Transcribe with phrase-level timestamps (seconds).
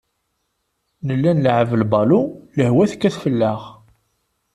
[1.05, 2.21] Nella nleɛɛeb lbalu,
[2.57, 3.61] lehwa tekkat fell-aɣ.